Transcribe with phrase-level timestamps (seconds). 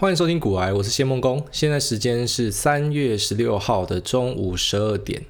[0.00, 1.44] 欢迎收听股癌，我是谢孟恭。
[1.50, 5.24] 现在时间是三月十六号的中午十二点。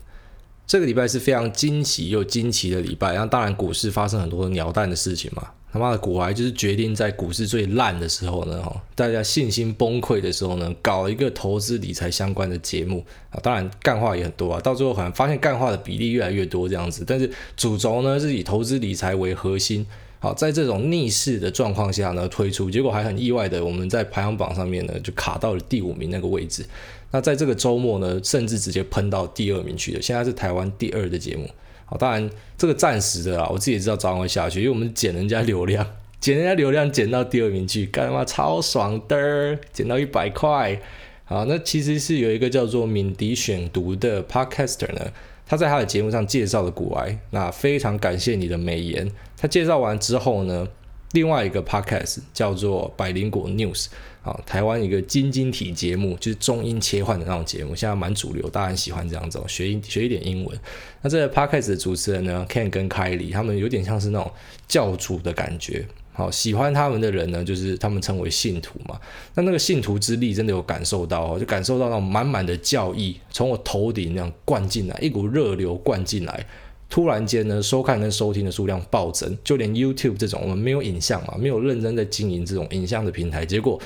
[0.66, 5.42] 这个礼拜是非常惊喜又惊奇的礼拜，然后当然股市发生很多鸟蛋的事情嘛。
[5.72, 13.40] 他妈的股癌就是决定在股市最烂的时候呢，哈，大家信心崩溃的时候呢，搞一个投资理财相关的节目啊。
[13.42, 19.86] 当然干话也很多啊，到最后好像发现干话的比例越来越多这样子，但是主轴呢是以投资理财为核心。
[20.20, 26.64] 好，在这种逆势的状况下呢，推出，结果还很意外的，我们在排行榜上面呢就卡到了第五名那个位置。
[27.12, 30.02] 那在这个周末呢，甚至直接喷到第二名去了。
[30.02, 31.48] 现在是台湾第二的节目。
[31.84, 35.86] 好，当然这个暂时的啦，我自己也知道早晚会下去，因为我们捡人家流量，
[36.20, 40.78] 捡人家流量捡到第二名去，干嘛超爽的，捡到一百块。
[41.24, 45.12] 好，那其实是有一个叫做敏迪选读的 Podcaster 呢。
[45.48, 49.10] 他在他的节目上介绍了股癌，那非常感谢你的美言。
[49.36, 50.68] 他介绍完之后呢，
[51.12, 53.86] 另外一个 podcast 叫做百灵果 News，
[54.22, 60.60] 啊，台湾一个晶晶体节目，就是中英切换的那种节目，现在蛮主流，大家很喜欢这样子，学一学一点英文。
[61.00, 64.30] 那这个 podcast 的主持人呢，Ken 跟 Kylie，他们有点像是那种
[64.66, 65.86] 教主的感觉。
[66.18, 68.98] 好，喜欢他们的人呢，就是他们称为信徒嘛。
[69.36, 76.44] 那那个信徒之力真的有感受到哦，就感受到那种满满的教义从我头顶那样灌进来，一股热流灌进来。
[76.90, 83.80] 突然间呢，收看跟收听的数量暴增，就连 YouTube 这种我们没有影像嘛，没有认真在经营这种影像的平台，结果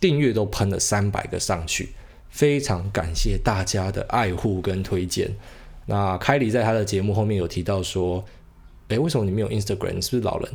[0.00, 1.90] 订阅都喷了三百个上去。
[2.30, 5.30] 非常感谢大家的爱护跟推荐。
[5.84, 8.24] 那凯里在他的节目后面有提到说，
[8.88, 9.92] 诶，为什么你没有 Instagram？
[9.92, 10.48] 你是不是老人？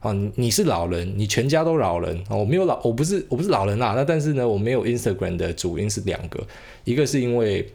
[0.00, 2.36] 啊，你是老人，你全家都老人啊！
[2.36, 3.94] 我没有老，我不是，我不是老人啊。
[3.96, 6.46] 那但是呢，我没有 Instagram 的主因是两个，
[6.84, 7.72] 一个是因为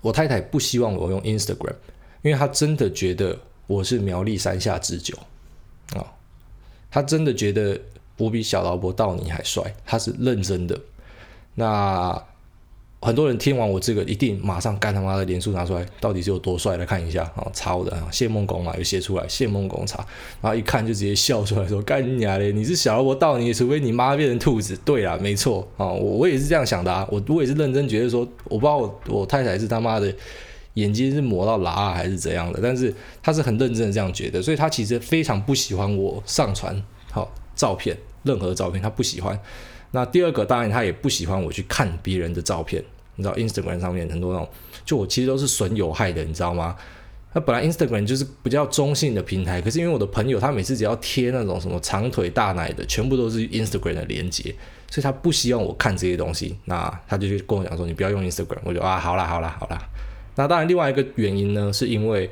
[0.00, 1.74] 我太太不希望我用 Instagram，
[2.22, 5.14] 因为她真的觉得我是苗栗山下之久
[5.94, 6.06] 啊，
[6.90, 7.78] 她真的觉得
[8.16, 10.80] 我比小劳勃道尼还帅，她是认真的。
[11.54, 12.22] 那。
[13.04, 16.78] 很多人听完我这个，一定马上干他妈的脸书拿出来，到底是有多帅？
[16.78, 19.98] 来看一下啊，抄的啊，谢孟恭啊，有写出来，谢孟恭查，
[20.40, 22.50] 然后一看就直接笑出来说：“干你娘嘞！
[22.50, 30.10] 你是小萝卜道你，除非你妈变成兔子。”对啦，没错啊，我我也是这样想的啊，我我也是认真觉得说，我不知道我我太太是他妈的
[30.74, 32.90] 眼睛是磨到喇还是怎样的，但是
[33.22, 39.38] 她是很认真的这样觉得，所以她其实非常不喜欢我上传好照片，任何照片她不喜欢。
[39.90, 42.82] 那第二个当然她也不喜欢我去看别人的照片。
[43.16, 44.48] 你知道 Instagram 上面很多那种，
[44.84, 46.76] 就我其实都是损有害的，你知道吗？
[47.36, 54.54] 那本来 Instagram 就是比较中性的平台，可是因为我的朋友他每次只要贴那种什么长腿大奶的，全部都是 Instagram 的连接，
[54.88, 59.82] 所以他不希望我看这些东西，那他就去跟我讲说，你不要用 Instagram，我就啊，好啦好啦好啦。
[60.36, 62.30] 那当然另外一个原因呢，是因为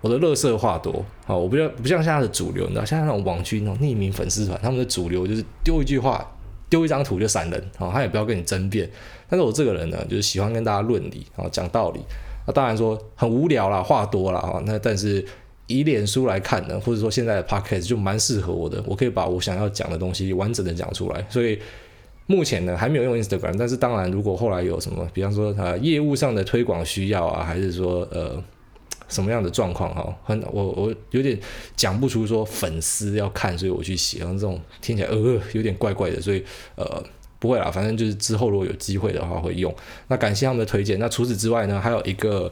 [0.00, 6.28] 我的乐色话多，好，我不像不像现在的主流，你知道，现在那种网军那种匿名粉丝团，他们的主流就是丢一句话。
[6.70, 8.88] 丢一张图就闪人，哦，他也不要跟你争辩。
[9.28, 12.00] 但是我这个人呢，就是喜欢跟大家论理，哦，讲道理。
[12.46, 14.62] 那当然说很无聊啦，话多啦，哈。
[14.64, 15.22] 那但是
[15.66, 21.26] 以脸书来看呢，或者说现在的 Podcast 就蛮适合我的，我可以把我想要讲的东西完整的讲出来。
[21.28, 21.58] 所以
[22.26, 28.42] 目前呢，还没有用 Instagram，但是当然如果后来有什么，比方说呃业务上的推广需要啊，还是说呃。
[29.10, 30.16] 什么样的状况哈？
[30.24, 31.38] 很我我有点
[31.76, 36.42] 讲不出说粉丝要看，所以我去写，像这种听起来呃有点怪怪的，所以
[36.76, 37.02] 呃
[37.38, 39.74] 不会啦，反正就是之后如果有机会的话会用。
[40.08, 40.98] 那感谢他们的推荐。
[40.98, 42.50] 那除此之外呢，还有一个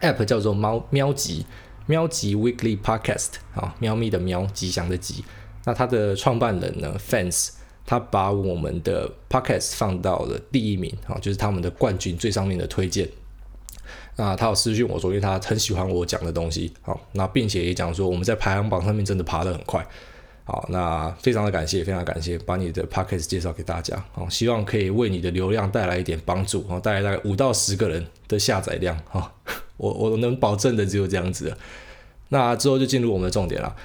[0.00, 1.46] app 叫做猫喵吉
[1.86, 5.24] 喵吉 Weekly Podcast 啊，喵咪的喵，吉祥的吉。
[5.64, 7.50] 那它的创办人呢，Fans，
[7.84, 13.08] 他把我们的 Podcast 放到了第一名啊，就是他们的冠军最上面的推荐。
[14.16, 19.86] 那他有私讯我说，因为他很喜欢我讲的东西，好，那并且也讲说我们在排行榜上面真的爬得很快，
[20.44, 29.32] 好，那非常的感谢，非常感谢，把你的 podcast 介绍给大家，好，希望可以为你的流量带来一点帮助，好，带来大概五到十个人的下载量，哈，
[29.76, 31.54] 我我能保证的只有这样子。
[32.28, 33.76] 那之后就进入我们的重点了，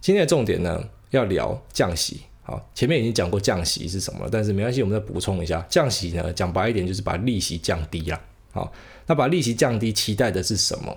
[0.00, 8.20] 今天的重点呢要聊降息，好，前面已经讲过降息是什么了，但是没关系，我们再补充一下，降息呢讲白一点就是把利息降低了。
[8.52, 8.72] 好，
[9.06, 10.96] 那把利息降低，期待的是什么？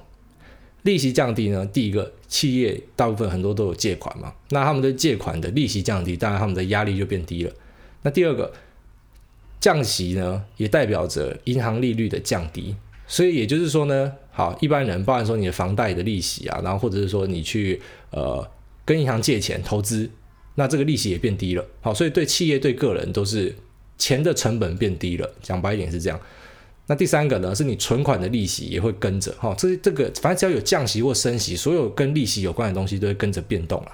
[0.83, 1.65] 利息降低呢？
[1.65, 7.53] 第一个，企业大部分很多都有借款嘛，那他们的借款的利息降低，当然他们的压力就变低了。
[8.01, 8.51] 那第二个，
[9.61, 12.75] 降息呢，也代表着银行利率的降低，
[13.07, 18.45] 所以也就是说呢，好，一般人，包含说你的房贷的利息啊，然后或者是说你去呃
[18.83, 20.09] 跟银行借钱投资，
[20.55, 21.65] 那这个利息也变低了。
[21.79, 23.55] 好，所以对企业对个人都是
[23.97, 25.31] 钱的成本变低了。
[25.41, 26.19] 讲白一点是这样。
[26.87, 33.91] 那第三个呢，是你存款的利息也会跟着哈，这这个反正只要有降息或升息，所有跟利息有关的东西都会跟着变动了。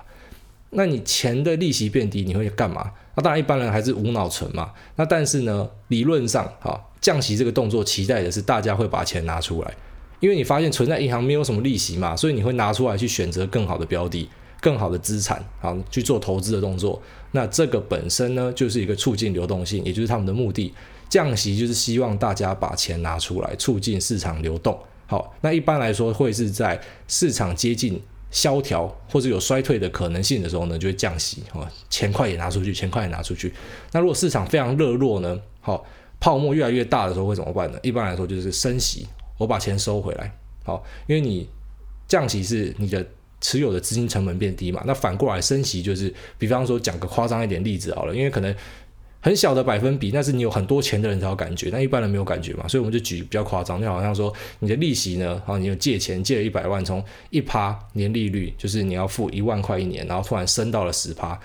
[0.71, 2.91] 那你钱的利息变低，你会干嘛？
[3.15, 4.71] 那当然一般人还是无脑存嘛。
[4.95, 9.74] 那但是呢，理论上哈，降息这个动作期待的是大家会把钱拿出来，
[10.19, 14.27] 因为你发现存在银行没有什么利息嘛，所以你会拿出来去选择更好的标的、
[14.62, 17.00] 更好的资产，好去做投资的动作。
[17.31, 20.74] 那这个本身呢，就是一个促进流动性，也就是他们的目的。
[21.09, 24.77] 降息就是希望大家把钱拿出来，促进市场流动。
[25.07, 31.41] 好，那一般来说会是在市场接近萧条或者有衰退的可能性的时候呢，就会降息。
[31.51, 33.51] 哦，钱快也拿出去，钱快也拿出去。
[33.91, 35.83] 那如果市场非常热络呢，好，
[36.19, 37.79] 泡沫越来越大的时候会怎么办呢？
[37.81, 39.07] 一般来说就是升息，
[39.39, 40.31] 我把钱收回来。
[40.63, 41.50] 好，因为你
[42.07, 43.03] 降息是你的
[43.41, 44.83] 持有的资金成本变低嘛。
[44.85, 48.56] 那反过来升息就是，比方说讲个夸张一点例子好了，因为可能。
[49.21, 61.38] 很小的百分比，但是你有很多钱的人才有感觉，但一般人没有感觉嘛，所以我们就举比较夸张，就好像说你的利息呢，啊，你有借钱借了一百万，从一趴年利率，就是你要付一万块一年，然后突然升到了十趴，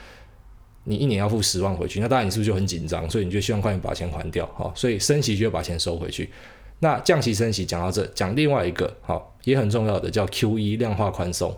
[0.84, 3.10] 你一年要付十万回去，那当然你是不是就很紧张？
[3.10, 6.30] 所以你就希望快点把钱还掉，好，所以升息就要把钱收回去。
[6.78, 11.52] 那降息升息讲到这，讲另外一个好也很重要的叫 QE 量化宽松。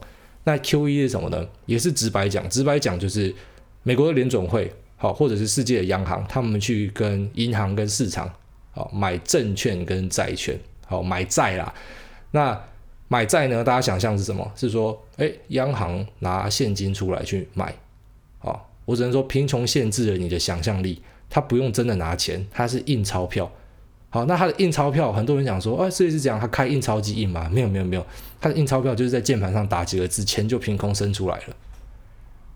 [0.44, 1.46] 那 QE 是什么呢？
[1.66, 3.34] 也是直白讲，直白讲就是
[3.82, 4.72] 美国的联准会。
[4.96, 8.30] 好，或者是世界的央行，他们去跟银行、跟市场，
[8.72, 11.72] 好买证券跟债券，好买债啦。
[12.30, 12.58] 那
[13.08, 13.62] 买债呢？
[13.62, 14.50] 大家想象是什么？
[14.56, 17.74] 是说，诶，央行拿现金出来去买。
[18.38, 21.00] 好，我只能说，贫穷限制了你的想象力。
[21.28, 23.50] 他不用真的拿钱，他是印钞票。
[24.10, 27.50] 好，那他的印钞票，很多人讲说，啊，这是这样，他开印钞机印吗？
[27.52, 28.06] 没有，没有，没有，
[28.40, 31.56] 他的印钞票就是在键盘上打几个字，钱就凭空生出来了。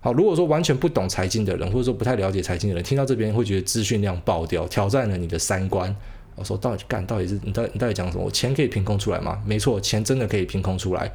[0.03, 5.95] 好，如果说完全不懂财经的人，或者说不太了解财经的人，听到这边会觉得资讯量爆掉，挑战了你的三观。
[6.37, 8.25] 我说到底干，到底是你到底你到底讲什么？
[8.25, 9.39] 我钱可以凭空出来吗？
[9.45, 11.13] 没错，钱真的可以凭空出来。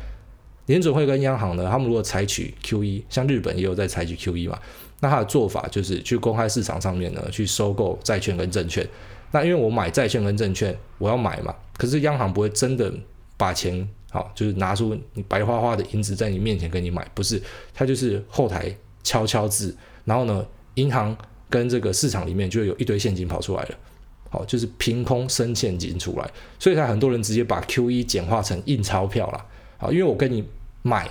[0.68, 4.60] 联准会跟央行呢，他们如果采取 QE，像日本也有在采取 QE 嘛，
[5.00, 8.88] 那他的做法就是去公开市场上面呢，去收购债券跟证券。
[9.32, 12.94] 那因为我买债券跟证券，我要买嘛，可是央行不会真的
[13.36, 13.88] 把钱。
[14.16, 17.42] 好，就是拿出你白花花的银子在你面前给你买，不是，
[17.74, 18.74] 它就是后台
[19.04, 19.76] 敲敲字，
[20.06, 21.14] 然后呢，银行
[21.50, 23.76] 跟这个市场里面就有一堆现金跑出来了，
[24.30, 29.46] 好，就是凭空生现金出来，所以才很多人直接把 QE 简化成印钞票了，
[29.78, 30.42] 好，因为我跟你
[30.82, 31.10] 买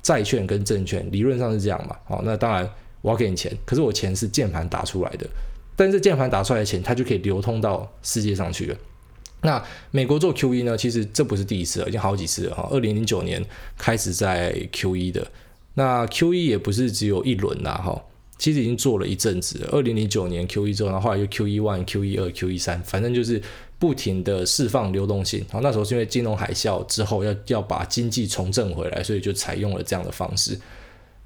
[0.00, 2.70] 债券跟证券，理论上是这样嘛，好，那当然
[3.02, 5.26] 我要给你钱，可是我钱是键盘打出来的，
[5.74, 8.76] 但是键盘打出来的钱，它就可以流通到世界上去了。
[9.42, 9.62] 那
[9.92, 10.76] 美国做 QE 呢？
[10.76, 12.66] 其实这不是第一次了，已经好几次了哈。
[12.72, 13.44] 二零零九年
[13.78, 15.24] 开始在 QE 的，
[15.74, 18.02] 那 QE 也不是只有一轮呐哈，
[18.38, 19.68] 其实已经做了一阵子了。
[19.72, 23.40] 二零零九年 QE 之后，然后后来又 QE one、QE 二、QE 三，反正就是
[23.78, 25.44] 不停的释放流动性。
[25.50, 30.58] 好，那时候是因为金融海啸之后要要把经济重振回来，所以就采用了这样的方式。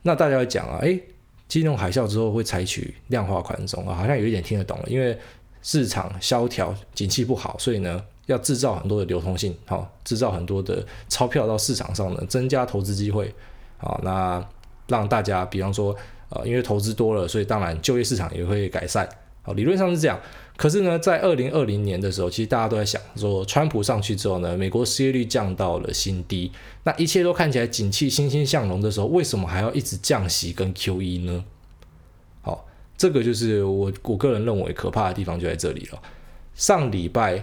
[0.03, 1.01] 那大家会讲啊，诶，
[1.49, 5.17] 金融海啸之后会采取量化宽松啊，好像有一点听得懂了，因为。
[5.63, 13.33] 市场萧条，景气不好，所以呢，要制造很多的流通性，好，制造很多的钞票到市场上呢，增加投资机会，
[13.77, 14.43] 好，那
[14.89, 15.95] 让大家，比方说，
[16.31, 19.09] 呃，因为投资多了，所以当然就业市场也会改善，
[19.43, 20.19] 好，理论上是这样。
[20.57, 26.53] 可是呢，在二零二零年的时候，其实大家都在想说，川普上去之后呢，美国失业率降到了新低，
[26.85, 31.45] 那一切都看起来景气欣欣向荣的时候，为什么还要一直降息跟 QE 呢？
[33.01, 35.99] 这个就是我我个人认为可怕的地方就在这里了。
[36.55, 37.43] 上礼拜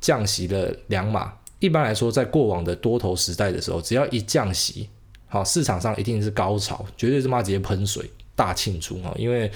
[0.00, 4.90] 降息了两码，一般来说，在过往的多头时代的时候，只要一降息，
[5.28, 9.14] 好，市场上一定是高潮，绝对是妈直接喷水大庆祝啊！
[9.16, 9.48] 因为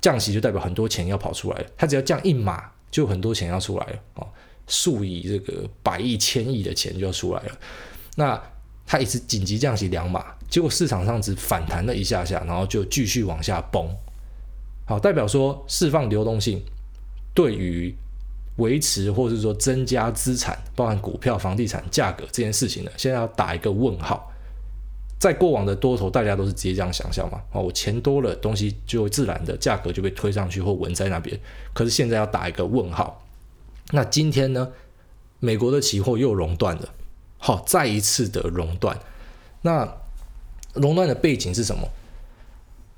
[0.00, 4.26] 降息就代表很多钱要跑出来了，它只要降一码，就很多钱要出来了啊，
[4.66, 7.50] 数以这个百亿、千亿的钱就要出来了。
[8.16, 8.42] 那
[8.86, 13.86] 它一次紧急降息两码，结果市场上只反弹了一下下，然后就继续往下崩。
[14.88, 16.62] 好，代表说释放流动性，
[17.34, 17.94] 对于
[18.56, 24.32] 维持或者是说增加资产，包含股票、房地产价格这件事情呢，现在要打一个问号。
[25.20, 31.38] 在过往的多头，大家都是直接这样想象嘛，哦，我钱多了，东西就自然的价格就被推上去或稳在那边。
[31.74, 33.22] 可是现在要打一个问号。
[33.90, 34.72] 那今天呢，
[35.38, 36.88] 美国的期货又熔断了，
[37.36, 38.98] 好，再一次的熔断。
[39.60, 39.86] 那
[40.72, 41.86] 熔断的背景是什么？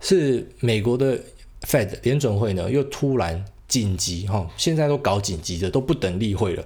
[0.00, 1.18] 是美国的。
[1.66, 6.64] Fed 联准会呢，又突然紧急哈，现在都搞紧急的，都不等例会了。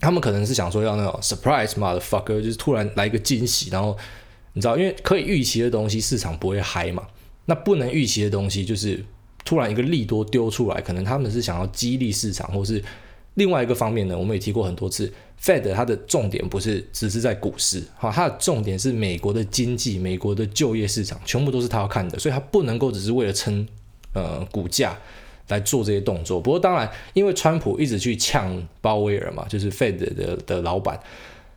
[0.00, 3.96] 他们可能是想说要那种 surprise motherfucker，就是突然来一个惊喜，然后
[4.52, 7.04] 你知道，因为可以预期的东西市场不会嗨嘛。
[7.46, 9.04] 那不能预期的东西，就是
[9.44, 12.80] 突然一个利多丢出来，可能他们是想要激励市场，或是
[13.34, 14.16] 另外一个方面呢。
[14.16, 23.66] 我们也提过很多次，Fed 它的重点不是只是在股市，哈，它的重点是美国的经济、美国的就业市场，全部都是他要看的，所以它不能够只是为了撑。
[24.12, 24.96] 呃股价
[25.48, 26.40] 来做这些动作。
[26.40, 30.98] 不过当然，因为川普一直去呛鲍威尔嘛，就是 Fed 的的，老板。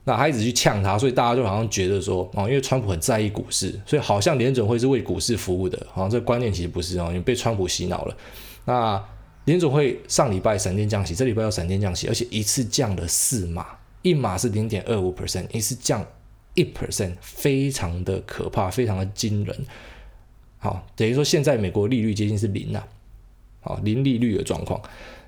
[0.03, 8.17] 那他一直去呛他，所以大家就好像觉得说，哦，因为川普很在意股市，所以好像联准会是为股市服务的，好像这个观念其实不是哦，因为被川普洗脑了。
[8.65, 8.99] 那
[9.45, 13.67] 联准会上礼拜闪电降息，这礼拜要闪电降息，而且一次降了四码，
[14.01, 16.03] 一码是零点二五 percent，一次降
[16.55, 19.55] 一 percent，非常的可怕，非常的惊人。
[20.61, 22.87] 好，等于说现在美国利率接近是零啊，
[23.59, 24.81] 好，零利率的状况。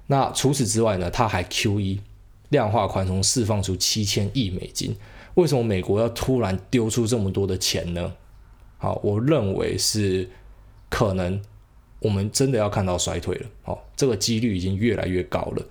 [0.08, 2.00] 那除此之外呢，它还 QE。
[2.50, 4.96] 量化宽松释放出七千亿美金，
[5.34, 8.13] 为什么美国要突然丢出这么多的钱呢？
[8.78, 10.30] 好，我认为是
[10.88, 11.42] 可能
[11.98, 13.48] 我们真的要看到衰退了。
[13.63, 15.66] 好，这个几率已经越来越高了。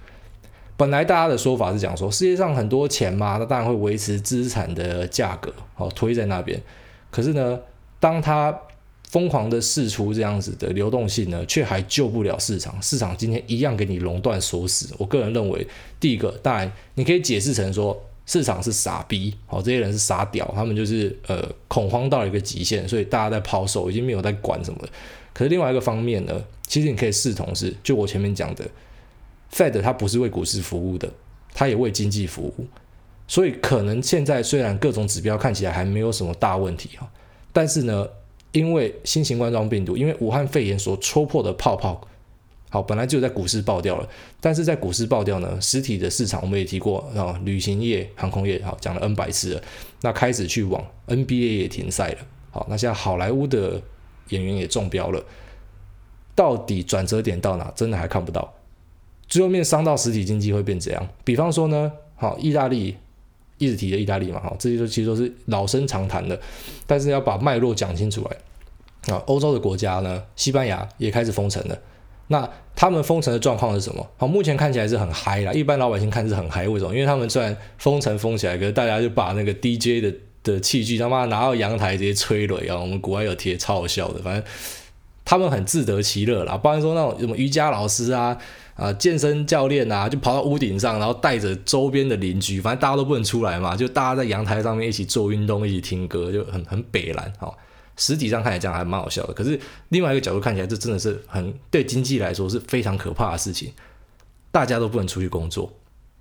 [0.76, 6.60] 本来大家的说法是讲说，世界上很多钱嘛，那当然会维持资产的价格，好推在那边。
[7.12, 7.60] 可是呢，
[8.00, 8.58] 当它
[9.12, 12.80] 疯狂的释出这样子的流动性呢，却还救不了市场。
[12.80, 14.88] 市场今天一样给你垄断锁死。
[14.96, 15.66] 我个人认为，
[16.00, 24.88] 第一个当然你可以解释成说市场是傻逼，好，这些人是傻屌，他们就是呃恐慌到了一个极限，所以大家在抛售，已经没有在管什么了。
[25.34, 28.66] 可是另外一个方面呢，其实你可以视同是，就我前面讲的
[29.52, 31.12] ，Fed 它不是为股市服务的，
[31.52, 32.66] 它也为经济服务。
[33.28, 37.06] 所以可能现在虽然各种指标看起来还没有什么大问题哈，
[37.52, 38.08] 但是呢。
[38.52, 42.00] 因为新型冠状病毒，因为武汉肺炎所戳破的泡泡，
[42.68, 44.08] 好，本来就在股市爆掉了，
[44.40, 49.62] 但是在股市爆掉呢，实体的市场我们也提过啊，旅行业、航空业，好，讲了 N 百次了，
[50.02, 52.18] 那开始去往 NBA 也停赛了，
[52.50, 53.80] 好，那现在好莱坞的
[54.28, 55.24] 演员也中标了，
[56.34, 58.54] 到底转折点到哪，真的还看不到，
[59.28, 61.08] 最后面伤到实体经济会变怎样？
[61.24, 62.96] 比方说呢，好，意大利。
[63.62, 66.38] 一直提的意大利嘛，哈，这些都其实都是老生常谈的，
[66.86, 69.22] 但是要把脉络讲清楚来啊。
[69.26, 71.78] 欧洲的国家呢，西班牙也开始封城了。
[72.28, 74.04] 那他们封城的状况是什么？
[74.16, 76.92] 好，目前看起来是很嗨啦，一般老百姓看是很嗨，为什么？
[76.92, 82.80] 因为他们虽然封城封起来，可是大家就把那个 DJ 的的器具他妈拿到阳台直接吹了啊。
[82.80, 84.42] 我们国外有贴，超好笑的，反正
[85.24, 86.56] 他们很自得其乐啦。
[86.56, 88.36] 不然说那种什么瑜伽老师啊。
[88.74, 97.54] 啊，健身教练啊，就跑到屋顶上，然后带着周边的邻居，反正大家都不能出来嘛，就大家在阳台上面一起做运动，一起听歌，就很很北蓝哈。
[97.98, 99.60] 实体上看起来这样还蛮好笑的，可是
[99.90, 103.70] 另外一个角度看起来，这真的是很对经济来说是非常可怕的事情。
[104.50, 105.70] 大家都不能出去工作，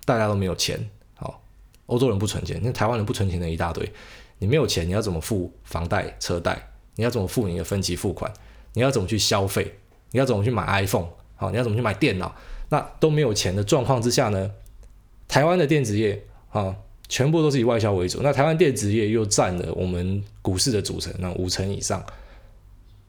[0.04, 0.78] 大家都没有钱，
[1.14, 1.42] 好，
[1.86, 3.90] 欧洲人不存钱，那台湾人不存钱的一大堆。
[4.38, 6.68] 你没有钱，你要怎么付房贷、车贷？
[6.96, 8.30] 你要怎么付你的分期付款？
[8.74, 9.74] 你要怎么去消费？
[10.10, 11.08] 你要怎么去买 iPhone？
[11.36, 12.34] 好，你要怎么去买电脑？
[12.68, 14.50] 那都没有钱的状况之下呢？
[15.28, 16.76] 台湾的电子业啊，
[17.08, 18.20] 全部都是以外销为主。
[18.22, 22.04] 那台湾电子业又占了我们股市的组成，那五成以上，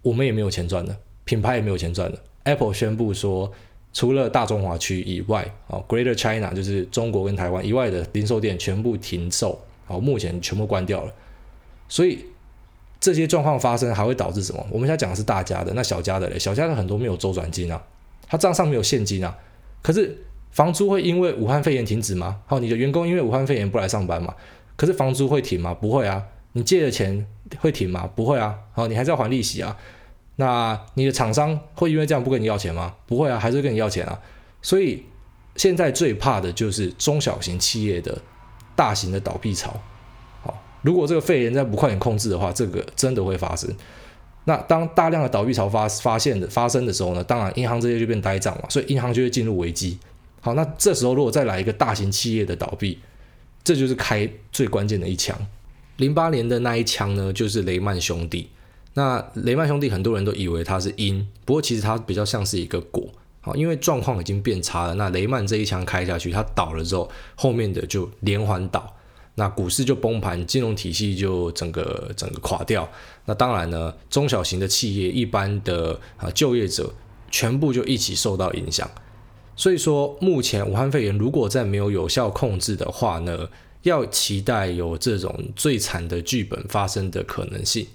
[0.01, 2.17] 我们也没有钱赚的，品牌也没有钱赚的。
[2.43, 3.51] Apple 宣布说，
[3.93, 11.13] 除了大中华区以外，啊，Greater China 就是中国跟台湾以外的零售店全部停售，好，目前全部关掉了。
[11.87, 12.25] 所以
[13.03, 14.65] 这些状况发生还会导致什么？
[14.71, 17.83] 我们现在讲的是大家的，那小家的嘞，小家的很多没有周转金啊。
[18.29, 19.37] 他账上没有现金啊，
[19.81, 20.17] 可是
[20.51, 22.39] 房租会因为武汉肺炎停止吗？
[22.45, 24.33] 好，你的员工因为武汉肺炎不来上班嘛？
[24.77, 25.73] 可是房租会停吗？
[25.73, 26.23] 不会啊。
[26.53, 27.27] 你借的钱
[27.59, 28.09] 会停吗？
[28.15, 28.57] 不会啊。
[28.71, 29.75] 好，你还是要还利息啊。
[30.37, 32.95] 那你的厂商会因为这样不跟你要钱吗？
[33.05, 34.17] 不会啊，还是会跟你要钱啊。
[34.61, 35.03] 所以
[35.57, 38.17] 现在最怕的就是中小型企业的
[38.77, 39.77] 大型的倒闭潮。
[40.83, 43.69] 如果这个肺炎再不快点控制的话，这个真的会发生。
[44.45, 49.97] 那当大量的倒闭潮发发现的发生的时候呢，当然银行这些就变呆账嘛，所以银行就会进入危机。
[50.41, 52.99] 好，那这时候如果再来一个大型企业的倒闭，
[53.63, 55.33] 这就是开最关键的一枪。
[55.95, 58.49] 零八年的那一枪呢，就是雷曼兄弟。
[58.95, 63.07] 那雷曼兄弟很多人都以为它是因，不过其实它比较像是一个果。
[63.39, 68.93] 好，因为状况已经变差了，那雷曼这一枪开下去，它倒了之后，后面的就连环倒。
[69.35, 72.87] 那股市就崩盘，金融体系就整个整个垮掉。
[73.25, 76.93] 那当然呢，中小型的企业、一般的啊就业者，
[77.31, 78.87] 全部就一起受到影响。
[79.55, 83.49] 所以说，目前武汉肺炎如果再没有有效控制的话呢，
[83.81, 87.87] 要期待有这种最惨的剧本发生的可能性。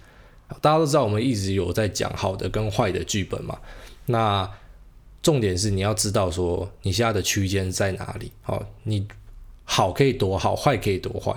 [0.61, 3.57] 大家都知道，我们一直有在讲好的跟坏的剧本嘛。
[4.07, 4.51] 那
[5.23, 8.33] 重点是你要知道说，你现在的区间在哪里？
[8.43, 9.07] 好，你。
[9.71, 11.31] 好可以多好，坏可以多坏，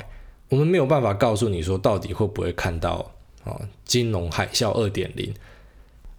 [0.47, 3.11] 我们没有办法告诉你说到底会不会看到
[3.43, 5.33] 啊金融海啸二点零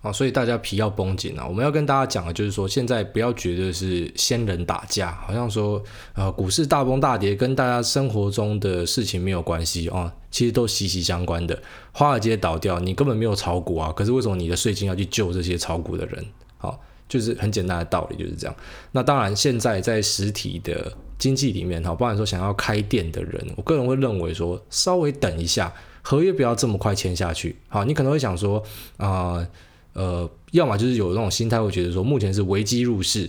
[0.02, 1.46] 啊，所以大家皮要绷紧啊！
[1.46, 5.82] 我们要跟大家讲的就是说，现在不要觉得是仙人打架，好像说
[6.14, 11.56] 呃股市大崩大跌跟大家生活中的事情没有关系啊，其实都息息相关的。
[11.92, 16.26] 华尔街倒掉，你根本没有炒股啊，可是为什么你的税金要去救这些炒股的人？
[16.58, 16.80] 好，
[17.12, 18.56] 就是很简单的道理就是这样。
[18.90, 27.54] 那当然，现在在实体的经济里面，哈，不然说想要开店的人，我个人会认为说，稍微等一下，合约不要这么快签下去。
[27.68, 28.62] 好，你可能会想说，
[28.96, 29.46] 啊、
[29.92, 33.28] 呃，呃，要么就是有那种心态，会觉得说，目前是危机入市。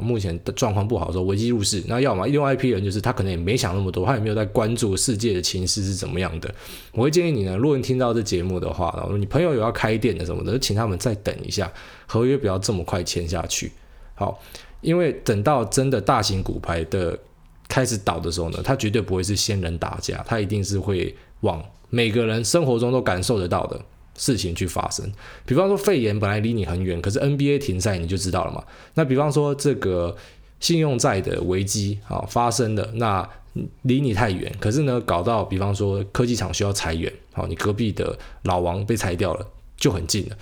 [0.00, 6.52] 目前的状况不好的时候，危机入市，那要么另外一批人就是他可能也没想那么多，他也没有在关注世界的情势是怎么样的。
[6.92, 11.70] 我会建议你呢，如果你听到这节目的话，然后你朋友有要开店的什么的，请他们再等一下，
[12.06, 13.70] 合约不要这么快签下去。
[14.14, 14.40] 好，
[14.80, 17.18] 因为等到真的大型骨牌的
[17.68, 23.80] 开始倒的时候呢，他绝对不会是仙人打架，他一定是会往每个人生活中都感受得到的。
[24.22, 25.04] 事情去发生，
[25.44, 28.62] 比方说肺炎本来离你很远，可是 NBA 停赛你就知道了嘛。
[28.94, 30.16] 那比方说这个
[30.60, 33.28] 信用债的危机啊发生的，那
[33.82, 39.44] 离你太远，可是呢搞到比方说科技厂需要裁员，好，你隔壁的老王被裁掉了，
[39.76, 40.36] 就很近了。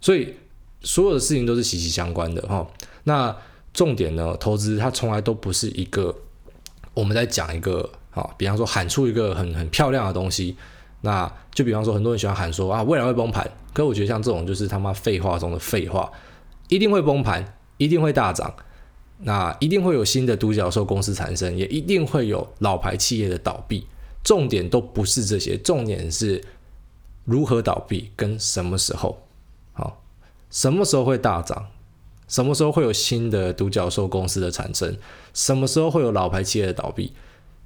[0.00, 0.32] 所以
[0.80, 2.66] 所有的事情都是息息相关的哈。
[3.04, 3.36] 那
[3.74, 6.16] 重点呢，投资它从来都不是一个
[6.94, 10.56] 我们在讲一个啊，比方说喊出一个很很漂亮的东西。
[11.06, 13.48] 那就比方说，很多人喜欢喊说啊，未来会崩盘。
[13.72, 16.10] 可我觉得像这种就是他妈废话中的废话，
[16.68, 18.52] 一定会崩盘，一定会大涨，
[19.18, 23.86] 那一定会有新的独角兽公司产生，也一定会有老牌企业的倒闭。
[24.24, 26.42] 重点都不是这些，重点是
[27.24, 29.22] 如何倒闭跟什么时候。
[29.72, 30.02] 好，
[30.50, 31.68] 什么时候会大涨？
[32.26, 34.96] 什么时候会有新的独角兽公司的产生？
[35.32, 37.12] 什么时候会有老牌企业的倒闭？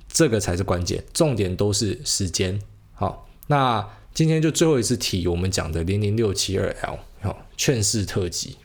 [0.07, 1.03] 这个才是关键。
[1.15, 2.61] 重点都是时间。
[2.93, 8.57] 好，那今天就最后一次提我们讲的零零六七二 L，哦，劝世特辑。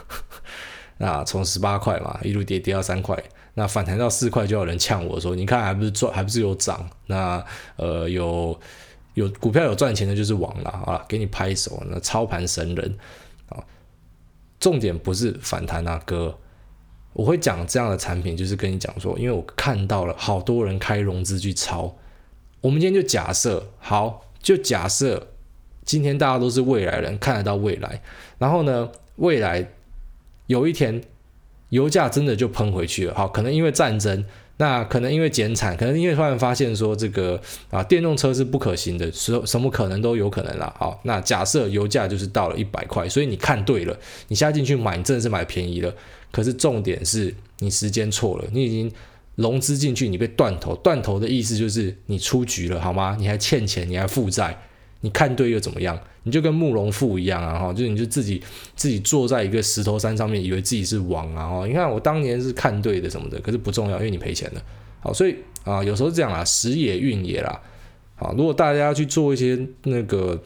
[0.98, 3.16] 那从十八块嘛，一路跌跌到三块，
[3.54, 6.86] 那反弹到四块，就有人呛我说：“你看，还不是赚，还不是有涨？
[7.06, 7.42] 那
[7.76, 8.60] 呃，有
[9.14, 11.02] 有股票有赚钱的，就是王了啊！
[11.08, 12.98] 给你拍手，那操盘神人
[13.48, 13.64] 啊！
[14.58, 16.38] 重点不是反弹啊，哥，
[17.14, 21.96] 我会讲这样的产品，就是跟你讲说，因为我看到了好多人开融资去抄。
[22.62, 25.28] 我们今天就假设，好，就假设
[25.84, 28.02] 今天大家都是未来人，看得到未来。
[28.38, 29.70] 然后呢，未来
[30.46, 31.02] 有一天
[31.70, 34.24] 油价真的就喷回去了，好，可能因为战争，
[34.58, 40.74] 那可能因为减产，可能因为突然发现说这个啊电动车是不可行的，什什么可能都有可能啦。
[40.78, 45.94] 好，那假设油价就是到了一百块，所以你看对了，你下进去买，你真的是买便宜了。
[46.30, 48.92] 可是重点是你时间错了，你已经。
[49.36, 53.16] 融资进去，你被断头，断头的意思就是你出局了，好吗？
[53.18, 54.56] 你还欠钱，你还负债，
[55.00, 55.98] 你看对又怎么样？
[56.24, 58.42] 你就跟慕容复一样啊，哈，就是你就自己
[58.76, 64.62] 自己坐在一个石头山上面，以为自己是王啊，哈，你看我当年是看对的什么的，可是不重要，因为你赔钱了，
[65.00, 67.58] 好，所以啊，有时候这样啊，时也运也啦，
[68.16, 70.38] 好，如果大家去做一些那个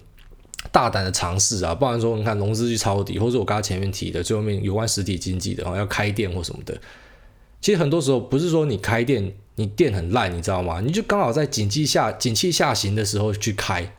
[0.70, 6.80] 大胆的尝试啊，不然说你看融资去抄底，或者我刚才前面提的最后面有关实体经济的，要开店或什么的。
[7.64, 10.82] 其实很多时候不是说你开店，你店很烂，你知道吗？
[10.84, 13.90] 你就刚好在景气下景气下行的时候去开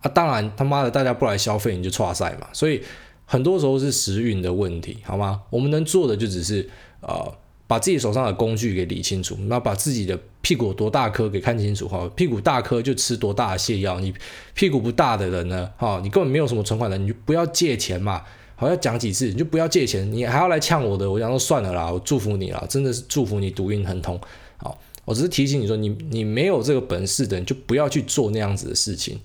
[0.00, 2.48] 啊，当然他妈的大家不来消费，你就挫赛嘛。
[2.52, 2.82] 所以
[3.24, 5.42] 很多时候是时运的问题，好吗？
[5.50, 7.32] 我们能做的就只是呃，
[7.68, 12.10] 把自己手上的工具给理清楚，那把自己的屁股多大颗给看清楚哈。
[12.16, 14.12] 屁股大颗就吃多大的泻药，你
[14.52, 18.24] 屁股不大的人呢，哈，你根本没有什么存款的，你就不要借钱嘛。
[18.62, 24.18] 我要讲几次，你就不要借钱，你还要来呛我的，我想说算了啦，我祝福你啦，真的是祝福你赌运亨通。
[24.56, 29.18] 好，我只是提醒你说，你你没有这个本事的，你就不要去做那样子的事情。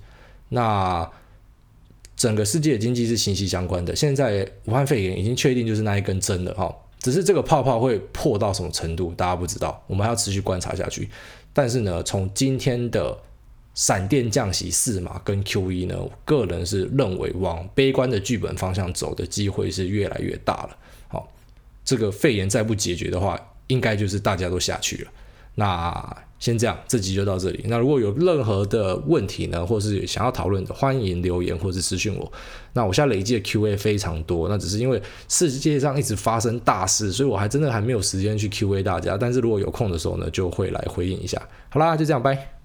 [0.48, 1.08] 那
[2.16, 11.08] 整个世界经济是息息相关的，现在武汉肺炎已经确定就是那一根针了哈，只是这个泡泡会破到什么程度，大家不知道，我们还要持续观察下去。
[11.52, 13.16] 但是呢，从今天的
[13.78, 20.76] 闪电降息四码跟 QE 呢，我个人是认为往悲观的剧本方向走的机会是越来越大了。
[21.06, 21.32] 好，
[21.84, 23.38] 这个肺炎再不解决的话，
[23.68, 25.10] 应该就是大家都下去了。
[25.54, 27.66] 那先这样，这集就到这里。
[27.68, 32.32] 那如果有任何的问题呢，或是想要讨论的，欢迎留言或是私讯我。
[32.72, 39.16] 那我现在累积的 QA 非常多，那只是因为世界上一直发生大事，所以我还真的还没有时间去 QA 大家。
[39.16, 41.40] 但是如果有空的时候呢，就会来回应一下。
[41.68, 42.57] 好啦，就这样，拜。